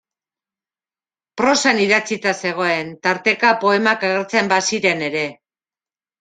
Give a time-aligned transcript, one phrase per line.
[1.41, 5.25] Prosan idatzita zegoen, tarteka poemak agertzen baziren ere.